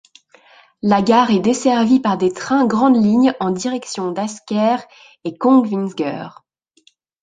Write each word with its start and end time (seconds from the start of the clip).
La 0.81 1.03
gare 1.03 1.29
est 1.29 1.41
desservie 1.41 1.99
par 1.99 2.17
des 2.17 2.33
trains 2.33 2.65
grandes 2.65 2.95
lignes 2.95 3.35
en 3.39 3.51
direction 3.51 4.09
d'Asker 4.11 4.77
et 5.25 5.37
Kongsvinger. 5.37 6.27